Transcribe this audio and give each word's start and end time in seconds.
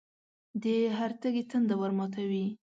د 0.61 0.65
هر 0.97 1.11
تږي 1.21 1.43
تنده 1.51 1.75
ورماتوي. 1.81 2.45